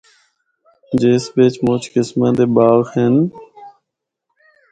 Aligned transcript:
جس 0.99 1.23
بچ 1.35 1.53
مُچ 1.65 1.83
قسماں 1.93 2.33
دے 2.37 2.45
باغ 2.55 2.81
ہن۔ 2.93 3.15